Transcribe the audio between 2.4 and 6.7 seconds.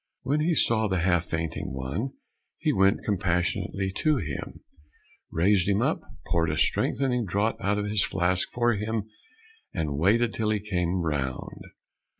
he went compassionately to him, raised him up, poured a